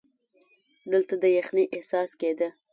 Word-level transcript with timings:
دلته 0.91 1.13
د 1.21 1.23
یخنۍ 1.37 1.65
احساس 1.75 2.11
کېده. 2.19 2.49